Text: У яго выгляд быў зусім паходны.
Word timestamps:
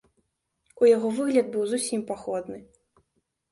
У 0.83 0.87
яго 0.95 1.11
выгляд 1.19 1.53
быў 1.57 1.63
зусім 1.75 2.01
паходны. 2.11 2.59